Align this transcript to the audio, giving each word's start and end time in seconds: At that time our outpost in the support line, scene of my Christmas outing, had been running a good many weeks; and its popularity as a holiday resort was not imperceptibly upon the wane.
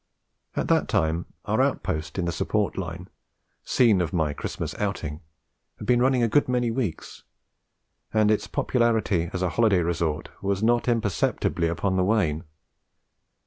At 0.55 0.67
that 0.67 0.87
time 0.87 1.27
our 1.45 1.61
outpost 1.61 2.17
in 2.17 2.25
the 2.25 2.31
support 2.31 2.75
line, 2.75 3.07
scene 3.63 4.01
of 4.01 4.13
my 4.13 4.33
Christmas 4.33 4.73
outing, 4.79 5.21
had 5.77 5.85
been 5.85 6.01
running 6.01 6.23
a 6.23 6.27
good 6.27 6.49
many 6.49 6.71
weeks; 6.71 7.21
and 8.11 8.31
its 8.31 8.47
popularity 8.47 9.29
as 9.31 9.43
a 9.43 9.49
holiday 9.49 9.81
resort 9.83 10.29
was 10.41 10.63
not 10.63 10.87
imperceptibly 10.87 11.67
upon 11.67 11.97
the 11.97 12.03
wane. 12.03 12.45